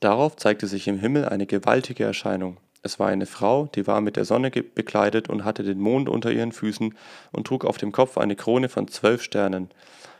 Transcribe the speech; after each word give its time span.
Darauf 0.00 0.36
zeigte 0.36 0.66
sich 0.66 0.86
im 0.86 0.98
Himmel 0.98 1.24
eine 1.24 1.46
gewaltige 1.46 2.04
Erscheinung. 2.04 2.58
Es 2.82 3.00
war 3.00 3.08
eine 3.08 3.26
Frau, 3.26 3.66
die 3.66 3.88
war 3.88 4.00
mit 4.00 4.16
der 4.16 4.24
Sonne 4.24 4.50
bekleidet 4.50 5.28
und 5.28 5.44
hatte 5.44 5.64
den 5.64 5.80
Mond 5.80 6.08
unter 6.08 6.30
ihren 6.30 6.52
Füßen 6.52 6.94
und 7.32 7.46
trug 7.46 7.64
auf 7.64 7.78
dem 7.78 7.90
Kopf 7.90 8.16
eine 8.16 8.36
Krone 8.36 8.68
von 8.68 8.86
zwölf 8.86 9.22
Sternen. 9.22 9.70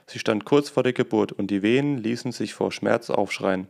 Sie 0.06 0.18
stand 0.18 0.44
kurz 0.44 0.68
vor 0.68 0.82
der 0.82 0.92
Geburt, 0.92 1.32
und 1.32 1.50
die 1.50 1.62
Wehen 1.62 1.98
ließen 1.98 2.32
sich 2.32 2.54
vor 2.54 2.72
Schmerz 2.72 3.10
aufschreien. 3.10 3.68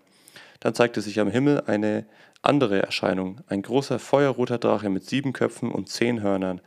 Dann 0.61 0.75
zeigte 0.75 1.03
sich 1.03 1.21
am 1.21 1.29
Himmel 1.29 1.65
eine 1.67 2.07
andere 2.41 2.81
Erscheinung, 2.81 3.43
ein 3.49 3.63
großer 3.63 3.99
feuerroter 3.99 4.59
Drache 4.59 4.89
mit 4.89 5.05
sieben 5.05 5.33
Köpfen 5.33 5.71
und 5.71 5.89
zehn 5.89 6.23
Hörnern. 6.23 6.61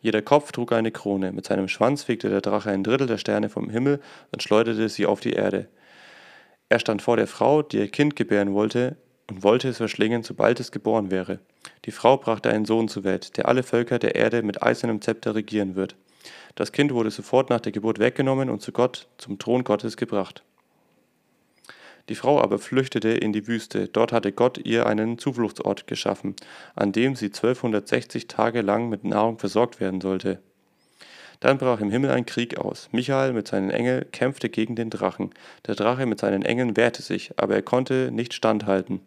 Jeder 0.00 0.22
Kopf 0.22 0.50
trug 0.50 0.72
eine 0.72 0.90
Krone, 0.90 1.30
mit 1.30 1.46
seinem 1.46 1.68
Schwanz 1.68 2.02
fegte 2.02 2.28
der 2.28 2.40
Drache 2.40 2.70
ein 2.70 2.82
Drittel 2.82 3.06
der 3.06 3.18
Sterne 3.18 3.48
vom 3.48 3.70
Himmel 3.70 4.00
und 4.32 4.42
schleuderte 4.42 4.88
sie 4.88 5.06
auf 5.06 5.20
die 5.20 5.34
Erde. 5.34 5.68
Er 6.72 6.78
stand 6.78 7.02
vor 7.02 7.18
der 7.18 7.26
Frau, 7.26 7.60
die 7.60 7.76
ihr 7.76 7.88
Kind 7.88 8.16
gebären 8.16 8.54
wollte, 8.54 8.96
und 9.28 9.42
wollte 9.42 9.68
es 9.68 9.76
verschlingen, 9.76 10.22
sobald 10.22 10.58
es 10.58 10.72
geboren 10.72 11.10
wäre. 11.10 11.38
Die 11.84 11.90
Frau 11.90 12.16
brachte 12.16 12.48
einen 12.48 12.64
Sohn 12.64 12.88
zur 12.88 13.04
Welt, 13.04 13.36
der 13.36 13.46
alle 13.46 13.62
Völker 13.62 13.98
der 13.98 14.14
Erde 14.14 14.42
mit 14.42 14.62
eisernem 14.62 15.02
Zepter 15.02 15.34
regieren 15.34 15.76
wird. 15.76 15.96
Das 16.54 16.72
Kind 16.72 16.94
wurde 16.94 17.10
sofort 17.10 17.50
nach 17.50 17.60
der 17.60 17.72
Geburt 17.72 17.98
weggenommen 17.98 18.48
und 18.48 18.62
zu 18.62 18.72
Gott, 18.72 19.06
zum 19.18 19.38
Thron 19.38 19.64
Gottes 19.64 19.98
gebracht. 19.98 20.44
Die 22.08 22.14
Frau 22.14 22.40
aber 22.40 22.58
flüchtete 22.58 23.10
in 23.10 23.34
die 23.34 23.46
Wüste. 23.46 23.88
Dort 23.88 24.10
hatte 24.10 24.32
Gott 24.32 24.56
ihr 24.56 24.86
einen 24.86 25.18
Zufluchtsort 25.18 25.86
geschaffen, 25.86 26.34
an 26.74 26.92
dem 26.92 27.16
sie 27.16 27.26
1260 27.26 28.28
Tage 28.28 28.62
lang 28.62 28.88
mit 28.88 29.04
Nahrung 29.04 29.38
versorgt 29.38 29.78
werden 29.78 30.00
sollte. 30.00 30.40
Dann 31.42 31.58
brach 31.58 31.80
im 31.80 31.90
Himmel 31.90 32.12
ein 32.12 32.24
Krieg 32.24 32.56
aus. 32.56 32.88
Michael 32.92 33.32
mit 33.32 33.48
seinen 33.48 33.70
Engeln 33.70 34.04
kämpfte 34.12 34.48
gegen 34.48 34.76
den 34.76 34.90
Drachen. 34.90 35.30
Der 35.66 35.74
Drache 35.74 36.06
mit 36.06 36.20
seinen 36.20 36.42
Engeln 36.42 36.76
wehrte 36.76 37.02
sich, 37.02 37.32
aber 37.36 37.56
er 37.56 37.62
konnte 37.62 38.12
nicht 38.12 38.32
standhalten. 38.32 39.00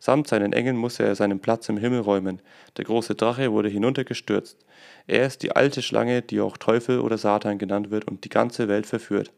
Samt 0.00 0.26
seinen 0.26 0.54
Engeln 0.54 0.78
musste 0.78 1.02
er 1.02 1.14
seinen 1.14 1.40
Platz 1.40 1.68
im 1.68 1.76
Himmel 1.76 2.00
räumen. 2.00 2.40
Der 2.78 2.86
große 2.86 3.16
Drache 3.16 3.52
wurde 3.52 3.68
hinuntergestürzt. 3.68 4.64
Er 5.06 5.26
ist 5.26 5.42
die 5.42 5.54
alte 5.54 5.82
Schlange, 5.82 6.22
die 6.22 6.40
auch 6.40 6.56
Teufel 6.56 7.00
oder 7.00 7.18
Satan 7.18 7.58
genannt 7.58 7.90
wird 7.90 8.06
und 8.06 8.24
die 8.24 8.30
ganze 8.30 8.66
Welt 8.66 8.86
verführt. 8.86 9.30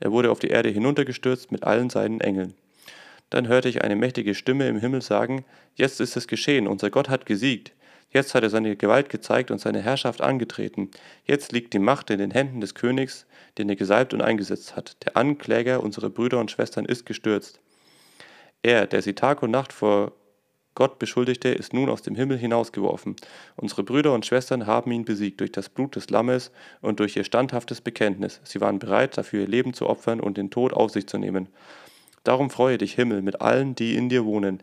Er 0.00 0.12
wurde 0.12 0.30
auf 0.30 0.38
die 0.38 0.48
Erde 0.48 0.70
hinuntergestürzt 0.70 1.52
mit 1.52 1.64
allen 1.64 1.90
seinen 1.90 2.22
Engeln. 2.22 2.54
Dann 3.28 3.48
hörte 3.48 3.68
ich 3.68 3.84
eine 3.84 3.96
mächtige 3.96 4.34
Stimme 4.34 4.66
im 4.66 4.78
Himmel 4.78 5.02
sagen, 5.02 5.44
Jetzt 5.74 6.00
ist 6.00 6.16
es 6.16 6.26
geschehen, 6.26 6.66
unser 6.66 6.88
Gott 6.88 7.10
hat 7.10 7.26
gesiegt. 7.26 7.72
Jetzt 8.12 8.34
hat 8.34 8.42
er 8.42 8.50
seine 8.50 8.76
Gewalt 8.76 9.08
gezeigt 9.08 9.50
und 9.50 9.58
seine 9.58 9.80
Herrschaft 9.80 10.20
angetreten. 10.20 10.90
Jetzt 11.24 11.52
liegt 11.52 11.72
die 11.72 11.78
Macht 11.78 12.10
in 12.10 12.18
den 12.18 12.30
Händen 12.30 12.60
des 12.60 12.74
Königs, 12.74 13.26
den 13.56 13.68
er 13.70 13.76
gesalbt 13.76 14.12
und 14.12 14.20
eingesetzt 14.20 14.76
hat. 14.76 14.96
Der 15.04 15.16
Ankläger 15.16 15.82
unserer 15.82 16.10
Brüder 16.10 16.38
und 16.38 16.50
Schwestern 16.50 16.84
ist 16.84 17.06
gestürzt. 17.06 17.60
Er, 18.62 18.86
der 18.86 19.02
sie 19.02 19.14
Tag 19.14 19.42
und 19.42 19.50
Nacht 19.50 19.72
vor 19.72 20.12
Gott 20.74 20.98
beschuldigte, 20.98 21.48
ist 21.48 21.74
nun 21.74 21.88
aus 21.88 22.02
dem 22.02 22.14
Himmel 22.14 22.38
hinausgeworfen. 22.38 23.16
Unsere 23.56 23.82
Brüder 23.82 24.14
und 24.14 24.24
Schwestern 24.24 24.66
haben 24.66 24.92
ihn 24.92 25.04
besiegt 25.04 25.40
durch 25.40 25.52
das 25.52 25.68
Blut 25.68 25.96
des 25.96 26.08
Lammes 26.10 26.50
und 26.80 27.00
durch 27.00 27.16
ihr 27.16 27.24
standhaftes 27.24 27.80
Bekenntnis. 27.80 28.40
Sie 28.44 28.60
waren 28.60 28.78
bereit, 28.78 29.18
dafür 29.18 29.40
ihr 29.40 29.48
Leben 29.48 29.74
zu 29.74 29.86
opfern 29.88 30.20
und 30.20 30.36
den 30.36 30.50
Tod 30.50 30.72
auf 30.72 30.90
sich 30.90 31.06
zu 31.06 31.18
nehmen. 31.18 31.48
Darum 32.24 32.50
freue 32.50 32.78
dich, 32.78 32.94
Himmel, 32.94 33.20
mit 33.20 33.40
allen, 33.40 33.74
die 33.74 33.96
in 33.96 34.08
dir 34.08 34.24
wohnen. 34.24 34.62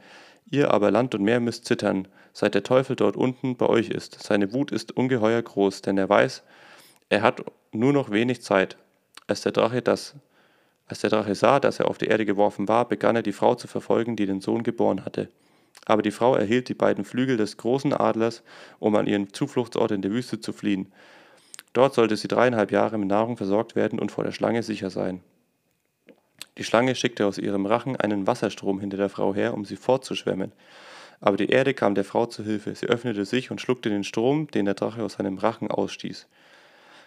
Ihr 0.52 0.72
aber 0.72 0.92
Land 0.92 1.14
und 1.16 1.24
Meer 1.24 1.40
müsst 1.40 1.66
zittern, 1.66 2.08
seit 2.34 2.56
der 2.56 2.64
Teufel 2.64 2.96
dort 2.96 3.16
unten 3.16 3.56
bei 3.56 3.68
euch 3.68 3.90
ist. 3.90 4.22
Seine 4.24 4.54
Wut 4.54 4.72
ist 4.72 4.96
ungeheuer 4.96 5.42
groß, 5.42 5.82
denn 5.82 5.98
er 5.98 6.10
weiß, 6.10 6.44
er 7.10 7.22
hat 7.22 7.44
nur 7.72 7.94
noch 7.94 8.12
wenig 8.12 8.42
Zeit. 8.42 8.78
Als 9.28 9.42
der 9.42 9.52
Drache 9.52 9.82
das 9.82 10.16
als 10.90 11.02
der 11.02 11.12
Drache 11.12 11.36
sah, 11.36 11.60
dass 11.60 11.80
er 11.80 11.88
auf 11.88 12.00
die 12.00 12.08
Erde 12.08 12.26
geworfen 12.26 12.68
war, 12.68 12.88
begann 12.88 13.16
er 13.16 13.22
die 13.22 13.32
Frau 13.32 13.54
zu 13.54 13.68
verfolgen, 13.68 14.16
die 14.16 14.26
den 14.26 14.42
Sohn 14.42 14.64
geboren 14.64 15.06
hatte. 15.06 15.30
Aber 15.86 16.02
die 16.02 16.12
Frau 16.12 16.36
erhielt 16.36 16.68
die 16.68 16.74
beiden 16.74 17.06
Flügel 17.06 17.38
des 17.38 17.58
großen 17.58 17.94
Adlers, 17.94 18.42
um 18.80 18.96
an 18.96 19.06
ihren 19.06 19.32
Zufluchtsort 19.32 19.92
in 19.92 20.02
der 20.02 20.12
Wüste 20.12 20.40
zu 20.40 20.52
fliehen. 20.52 20.92
Dort 21.74 21.94
sollte 21.94 22.18
sie 22.18 22.28
dreieinhalb 22.28 22.72
Jahre 22.72 22.98
mit 22.98 23.08
Nahrung 23.08 23.38
versorgt 23.38 23.76
werden 23.76 24.00
und 24.00 24.12
vor 24.12 24.24
der 24.24 24.32
Schlange 24.32 24.64
sicher 24.64 24.90
sein. 24.90 25.22
Die 26.60 26.66
Schlange 26.66 26.94
schickte 26.94 27.26
aus 27.26 27.38
ihrem 27.38 27.66
Rachen 27.66 27.96
einen 27.96 28.28
Wasserstrom 28.28 28.82
hinter 28.82 28.98
der 28.98 29.08
Frau 29.08 29.34
her, 29.34 29.54
um 29.54 29.64
sie 29.64 29.78
fortzuschwemmen. 29.78 30.52
Aber 31.22 31.38
die 31.38 31.48
Erde 31.48 31.74
kam 31.74 31.96
der 31.96 32.04
Frau 32.04 32.26
zu 32.26 32.44
Hilfe. 32.44 32.76
Sie 32.76 32.88
öffnete 32.88 33.24
sich 33.24 33.50
und 33.50 33.62
schluckte 33.62 33.90
den 33.90 34.04
Strom, 34.04 34.52
den 34.52 34.66
der 34.66 34.74
Drache 34.74 35.02
aus 35.02 35.14
seinem 35.14 35.38
Rachen 35.38 35.72
ausstieß. 35.72 36.28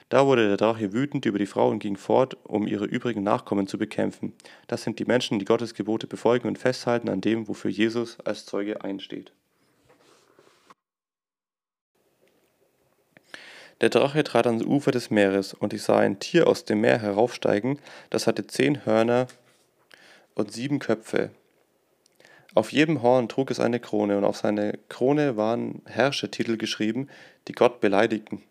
Da 0.09 0.25
wurde 0.27 0.49
der 0.49 0.57
Drache 0.57 0.95
wütend 0.95 1.27
über 1.27 1.39
die 1.39 1.45
Frau 1.45 1.69
und 1.69 1.81
ging 1.81 1.99
fort, 1.99 2.39
um 2.45 2.67
ihre 2.67 2.87
übrigen 2.87 3.23
Nachkommen 3.23 3.67
zu 3.67 3.77
bekämpfen. 3.77 4.33
Das 4.69 4.85
sind 4.85 4.99
die 4.99 5.05
Menschen, 5.05 5.39
die 5.39 5.45
Gottes 5.45 5.75
Gebote 5.75 6.07
befolgen 6.07 6.49
und 6.49 6.59
festhalten 6.59 7.11
an 7.11 7.21
dem, 7.21 7.47
wofür 7.47 7.71
Jesus 7.71 8.19
als 8.21 8.47
Zeuge 8.47 8.83
einsteht. 8.83 9.33
Der 13.83 13.91
Drache 13.91 14.23
trat 14.25 14.47
ans 14.47 14.65
Ufer 14.65 14.93
des 14.93 15.11
Meeres, 15.11 15.53
und 15.55 15.75
ich 15.75 15.83
sah 15.83 15.99
ein 15.99 16.21
Tier 16.21 16.47
aus 16.47 16.65
dem 16.65 16.81
Meer 16.81 17.01
heraufsteigen, 17.01 17.81
das 18.11 18.27
hatte 18.27 18.47
zehn 18.47 18.87
Hörner 18.87 19.27
und 20.35 20.53
sieben 20.53 20.79
Köpfe. 20.79 21.31
Auf 22.55 22.73
jedem 22.73 23.03
Horn 23.03 23.29
trug 23.29 23.51
es 23.51 23.61
eine 23.61 23.81
Krone, 23.81 24.19
und 24.19 24.25
auf 24.25 24.37
seine 24.37 24.79
Krone 24.89 25.37
waren 25.37 25.83
Herrschertitel 25.87 26.57
geschrieben, 26.57 27.09
die 27.49 27.53
Gott 27.53 27.81
beleidigten. 27.81 28.43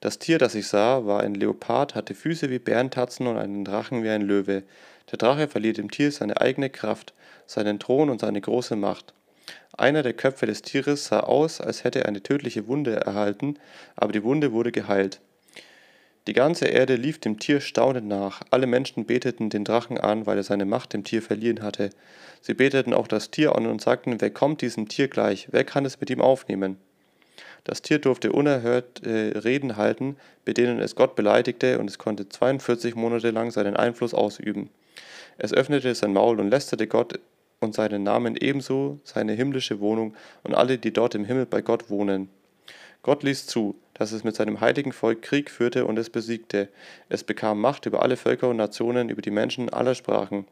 Das 0.00 0.18
Tier, 0.18 0.38
das 0.38 0.54
ich 0.54 0.68
sah, 0.68 1.06
war 1.06 1.20
ein 1.20 1.34
Leopard, 1.34 1.94
hatte 1.94 2.14
Füße 2.14 2.50
wie 2.50 2.58
Bärentatzen 2.58 3.26
und 3.26 3.38
einen 3.38 3.64
Drachen 3.64 4.02
wie 4.02 4.10
ein 4.10 4.22
Löwe. 4.22 4.62
Der 5.10 5.18
Drache 5.18 5.48
verlieh 5.48 5.72
dem 5.72 5.90
Tier 5.90 6.12
seine 6.12 6.40
eigene 6.40 6.68
Kraft, 6.68 7.14
seinen 7.46 7.78
Thron 7.78 8.10
und 8.10 8.20
seine 8.20 8.40
große 8.40 8.76
Macht. 8.76 9.14
Einer 9.76 10.02
der 10.02 10.12
Köpfe 10.12 10.46
des 10.46 10.62
Tieres 10.62 11.06
sah 11.06 11.20
aus, 11.20 11.60
als 11.60 11.84
hätte 11.84 12.00
er 12.00 12.06
eine 12.08 12.22
tödliche 12.22 12.68
Wunde 12.68 12.96
erhalten, 12.96 13.58
aber 13.96 14.12
die 14.12 14.22
Wunde 14.22 14.52
wurde 14.52 14.70
geheilt. 14.70 15.20
Die 16.26 16.32
ganze 16.32 16.66
Erde 16.66 16.96
lief 16.96 17.18
dem 17.18 17.38
Tier 17.38 17.60
staunend 17.60 18.08
nach. 18.08 18.40
Alle 18.50 18.66
Menschen 18.66 19.04
beteten 19.04 19.50
den 19.50 19.64
Drachen 19.64 19.98
an, 19.98 20.24
weil 20.24 20.38
er 20.38 20.42
seine 20.42 20.64
Macht 20.64 20.94
dem 20.94 21.04
Tier 21.04 21.20
verliehen 21.20 21.60
hatte. 21.60 21.90
Sie 22.40 22.54
beteten 22.54 22.94
auch 22.94 23.06
das 23.06 23.30
Tier 23.30 23.54
an 23.54 23.66
und 23.66 23.82
sagten, 23.82 24.20
wer 24.20 24.30
kommt 24.30 24.62
diesem 24.62 24.88
Tier 24.88 25.08
gleich? 25.08 25.48
Wer 25.50 25.64
kann 25.64 25.84
es 25.84 26.00
mit 26.00 26.08
ihm 26.08 26.22
aufnehmen? 26.22 26.78
Das 27.64 27.82
Tier 27.82 27.98
durfte 27.98 28.32
unerhört 28.32 29.06
äh, 29.06 29.38
Reden 29.38 29.76
halten, 29.76 30.16
mit 30.46 30.56
denen 30.56 30.80
es 30.80 30.96
Gott 30.96 31.14
beleidigte, 31.14 31.78
und 31.78 31.88
es 31.88 31.98
konnte 31.98 32.28
42 32.28 32.94
Monate 32.94 33.30
lang 33.30 33.50
seinen 33.50 33.76
Einfluss 33.76 34.14
ausüben. 34.14 34.70
Es 35.36 35.52
öffnete 35.52 35.94
sein 35.94 36.12
Maul 36.12 36.40
und 36.40 36.50
lästerte 36.50 36.86
Gott 36.86 37.18
und 37.60 37.74
seinen 37.74 38.02
Namen 38.02 38.36
ebenso 38.36 39.00
seine 39.04 39.32
himmlische 39.32 39.80
Wohnung 39.80 40.14
und 40.42 40.54
alle, 40.54 40.78
die 40.78 40.92
dort 40.92 41.14
im 41.14 41.24
Himmel 41.24 41.46
bei 41.46 41.60
Gott 41.60 41.90
wohnen. 41.90 42.28
Gott 43.02 43.22
ließ 43.22 43.46
zu, 43.46 43.76
dass 43.94 44.12
es 44.12 44.24
mit 44.24 44.36
seinem 44.36 44.60
heiligen 44.60 44.92
Volk 44.92 45.22
Krieg 45.22 45.50
führte 45.50 45.86
und 45.86 45.98
es 45.98 46.10
besiegte. 46.10 46.68
Es 47.08 47.24
bekam 47.24 47.60
Macht 47.60 47.86
über 47.86 48.02
alle 48.02 48.16
Völker 48.16 48.48
und 48.48 48.56
Nationen, 48.56 49.08
über 49.08 49.22
die 49.22 49.30
Menschen 49.30 49.68
aller 49.70 49.94
Sprachen. 49.94 50.46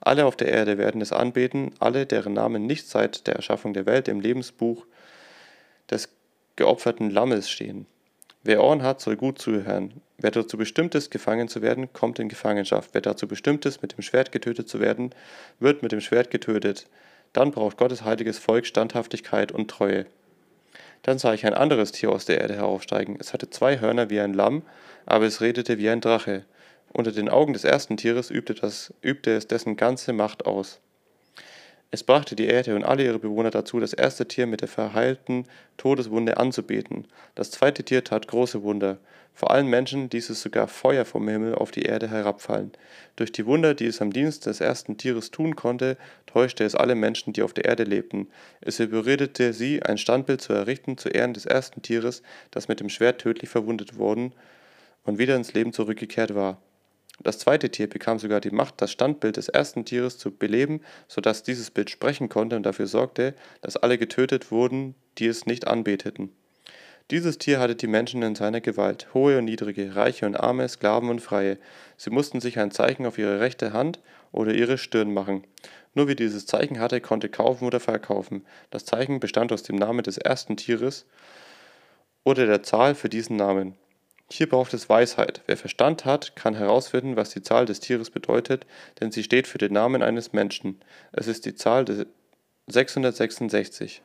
Alle 0.00 0.26
auf 0.26 0.36
der 0.36 0.48
Erde 0.48 0.78
werden 0.78 1.00
es 1.00 1.12
anbeten, 1.12 1.72
alle, 1.78 2.06
deren 2.06 2.32
Namen 2.32 2.66
nicht 2.66 2.88
seit 2.88 3.26
der 3.26 3.36
Erschaffung 3.36 3.74
der 3.74 3.86
Welt 3.86 4.08
im 4.08 4.20
Lebensbuch 4.20 4.86
des 5.90 6.08
geopferten 6.56 7.10
Lammes 7.10 7.50
stehen. 7.50 7.86
Wer 8.42 8.62
Ohren 8.62 8.82
hat, 8.82 9.00
soll 9.00 9.16
gut 9.16 9.38
zuhören. 9.38 10.00
Wer 10.16 10.30
dazu 10.30 10.56
bestimmt 10.56 10.94
ist, 10.94 11.10
gefangen 11.10 11.48
zu 11.48 11.60
werden, 11.60 11.92
kommt 11.92 12.18
in 12.18 12.28
Gefangenschaft. 12.28 12.90
Wer 12.92 13.00
dazu 13.00 13.28
bestimmt 13.28 13.66
ist, 13.66 13.82
mit 13.82 13.92
dem 13.92 14.02
Schwert 14.02 14.32
getötet 14.32 14.68
zu 14.68 14.80
werden, 14.80 15.10
wird 15.60 15.82
mit 15.82 15.92
dem 15.92 16.00
Schwert 16.00 16.30
getötet. 16.30 16.86
Dann 17.32 17.50
braucht 17.50 17.76
Gottes 17.76 18.04
heiliges 18.04 18.38
Volk 18.38 18.66
Standhaftigkeit 18.66 19.52
und 19.52 19.70
Treue. 19.70 20.06
Dann 21.02 21.18
sah 21.18 21.34
ich 21.34 21.46
ein 21.46 21.54
anderes 21.54 21.92
Tier 21.92 22.10
aus 22.10 22.24
der 22.24 22.40
Erde 22.40 22.56
heraufsteigen. 22.56 23.16
Es 23.18 23.32
hatte 23.32 23.50
zwei 23.50 23.80
Hörner 23.80 24.10
wie 24.10 24.20
ein 24.20 24.34
Lamm, 24.34 24.62
aber 25.06 25.26
es 25.26 25.40
redete 25.40 25.78
wie 25.78 25.88
ein 25.88 26.00
Drache. 26.00 26.44
Unter 26.92 27.12
den 27.12 27.28
Augen 27.28 27.52
des 27.52 27.64
ersten 27.64 27.96
Tieres 27.96 28.30
übte, 28.30 28.54
das, 28.54 28.92
übte 29.02 29.32
es 29.32 29.46
dessen 29.46 29.76
ganze 29.76 30.12
Macht 30.12 30.46
aus. 30.46 30.80
Es 31.90 32.04
brachte 32.04 32.36
die 32.36 32.46
Erde 32.46 32.76
und 32.76 32.84
alle 32.84 33.04
ihre 33.04 33.18
Bewohner 33.18 33.50
dazu, 33.50 33.80
das 33.80 33.94
erste 33.94 34.28
Tier 34.28 34.46
mit 34.46 34.60
der 34.60 34.68
verheilten 34.68 35.46
Todeswunde 35.78 36.36
anzubeten. 36.36 37.06
Das 37.34 37.50
zweite 37.50 37.82
Tier 37.82 38.04
tat 38.04 38.28
große 38.28 38.62
Wunder. 38.62 38.98
Vor 39.32 39.52
allen 39.52 39.68
Menschen 39.68 40.10
ließ 40.10 40.28
es 40.28 40.42
sogar 40.42 40.68
Feuer 40.68 41.06
vom 41.06 41.26
Himmel 41.26 41.54
auf 41.54 41.70
die 41.70 41.84
Erde 41.84 42.10
herabfallen. 42.10 42.72
Durch 43.16 43.32
die 43.32 43.46
Wunder, 43.46 43.72
die 43.72 43.86
es 43.86 44.02
am 44.02 44.12
Dienst 44.12 44.44
des 44.44 44.60
ersten 44.60 44.98
Tieres 44.98 45.30
tun 45.30 45.56
konnte, 45.56 45.96
täuschte 46.26 46.64
es 46.64 46.74
alle 46.74 46.94
Menschen, 46.94 47.32
die 47.32 47.42
auf 47.42 47.54
der 47.54 47.64
Erde 47.64 47.84
lebten. 47.84 48.28
Es 48.60 48.80
überredete 48.80 49.54
sie, 49.54 49.82
ein 49.82 49.96
Standbild 49.96 50.42
zu 50.42 50.52
errichten 50.52 50.98
zu 50.98 51.08
Ehren 51.08 51.32
des 51.32 51.46
ersten 51.46 51.80
Tieres, 51.80 52.22
das 52.50 52.68
mit 52.68 52.80
dem 52.80 52.90
Schwert 52.90 53.20
tödlich 53.22 53.48
verwundet 53.48 53.96
worden 53.96 54.34
und 55.04 55.18
wieder 55.18 55.36
ins 55.36 55.54
Leben 55.54 55.72
zurückgekehrt 55.72 56.34
war. 56.34 56.60
Das 57.20 57.38
zweite 57.38 57.70
Tier 57.70 57.88
bekam 57.88 58.18
sogar 58.18 58.40
die 58.40 58.50
Macht, 58.50 58.80
das 58.80 58.92
Standbild 58.92 59.36
des 59.36 59.48
ersten 59.48 59.84
Tieres 59.84 60.18
zu 60.18 60.30
beleben, 60.30 60.80
so 61.08 61.20
dass 61.20 61.42
dieses 61.42 61.70
Bild 61.70 61.90
sprechen 61.90 62.28
konnte 62.28 62.54
und 62.56 62.62
dafür 62.62 62.86
sorgte, 62.86 63.34
dass 63.60 63.76
alle 63.76 63.98
getötet 63.98 64.50
wurden, 64.52 64.94
die 65.18 65.26
es 65.26 65.44
nicht 65.44 65.66
anbeteten. 65.66 66.30
Dieses 67.10 67.38
Tier 67.38 67.58
hatte 67.58 67.74
die 67.74 67.86
Menschen 67.86 68.22
in 68.22 68.34
seiner 68.34 68.60
Gewalt, 68.60 69.08
hohe 69.14 69.38
und 69.38 69.46
niedrige, 69.46 69.96
reiche 69.96 70.26
und 70.26 70.36
arme, 70.36 70.68
Sklaven 70.68 71.08
und 71.08 71.20
Freie. 71.20 71.58
Sie 71.96 72.10
mussten 72.10 72.40
sich 72.40 72.58
ein 72.58 72.70
Zeichen 72.70 73.06
auf 73.06 73.16
ihre 73.16 73.40
rechte 73.40 73.72
Hand 73.72 73.98
oder 74.30 74.52
ihre 74.52 74.76
Stirn 74.76 75.12
machen. 75.12 75.44
Nur 75.94 76.06
wer 76.06 76.14
dieses 76.14 76.44
Zeichen 76.44 76.78
hatte, 76.78 77.00
konnte 77.00 77.30
kaufen 77.30 77.64
oder 77.64 77.80
verkaufen. 77.80 78.44
Das 78.70 78.84
Zeichen 78.84 79.20
bestand 79.20 79.52
aus 79.52 79.62
dem 79.62 79.76
Namen 79.76 80.02
des 80.02 80.18
ersten 80.18 80.58
Tieres 80.58 81.06
oder 82.24 82.46
der 82.46 82.62
Zahl 82.62 82.94
für 82.94 83.08
diesen 83.08 83.36
Namen. 83.36 83.74
Hier 84.30 84.48
braucht 84.48 84.74
es 84.74 84.88
Weisheit. 84.88 85.42
Wer 85.46 85.56
Verstand 85.56 86.04
hat, 86.04 86.36
kann 86.36 86.54
herausfinden, 86.54 87.16
was 87.16 87.30
die 87.30 87.42
Zahl 87.42 87.64
des 87.64 87.80
Tieres 87.80 88.10
bedeutet, 88.10 88.66
denn 89.00 89.10
sie 89.10 89.22
steht 89.22 89.46
für 89.46 89.58
den 89.58 89.72
Namen 89.72 90.02
eines 90.02 90.32
Menschen. 90.32 90.80
Es 91.12 91.26
ist 91.28 91.46
die 91.46 91.54
Zahl 91.54 91.86
666. 92.66 94.02